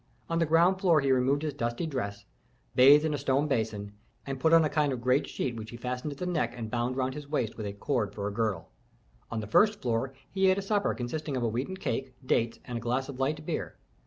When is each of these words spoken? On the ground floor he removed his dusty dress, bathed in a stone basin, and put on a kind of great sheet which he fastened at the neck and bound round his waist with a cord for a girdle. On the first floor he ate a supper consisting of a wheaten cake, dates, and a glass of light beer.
On 0.31 0.39
the 0.39 0.47
ground 0.47 0.79
floor 0.81 0.99
he 0.99 1.11
removed 1.11 1.43
his 1.43 1.53
dusty 1.53 1.85
dress, 1.85 2.25
bathed 2.73 3.05
in 3.05 3.13
a 3.13 3.19
stone 3.19 3.47
basin, 3.47 3.91
and 4.25 4.39
put 4.39 4.51
on 4.51 4.65
a 4.65 4.67
kind 4.67 4.91
of 4.91 4.99
great 4.99 5.27
sheet 5.27 5.55
which 5.55 5.69
he 5.69 5.77
fastened 5.77 6.11
at 6.11 6.17
the 6.17 6.25
neck 6.25 6.55
and 6.57 6.71
bound 6.71 6.97
round 6.97 7.13
his 7.13 7.27
waist 7.27 7.55
with 7.55 7.67
a 7.67 7.73
cord 7.73 8.11
for 8.15 8.27
a 8.27 8.31
girdle. 8.33 8.71
On 9.29 9.41
the 9.41 9.45
first 9.45 9.79
floor 9.79 10.11
he 10.31 10.49
ate 10.49 10.57
a 10.57 10.61
supper 10.63 10.95
consisting 10.95 11.37
of 11.37 11.43
a 11.43 11.47
wheaten 11.47 11.77
cake, 11.77 12.15
dates, 12.25 12.57
and 12.65 12.79
a 12.79 12.81
glass 12.81 13.09
of 13.09 13.19
light 13.19 13.45
beer. 13.45 13.75